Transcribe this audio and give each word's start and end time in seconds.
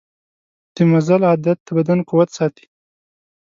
د 0.75 0.77
مزل 0.91 1.21
عادت 1.29 1.57
د 1.63 1.67
بدن 1.77 1.99
قوت 2.09 2.29
ساتي. 2.37 2.65